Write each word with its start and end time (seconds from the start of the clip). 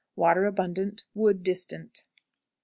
Water 0.15 0.47
abundant; 0.47 1.03
wood 1.13 1.43
distant. 1.43 2.01
20. 2.05 2.07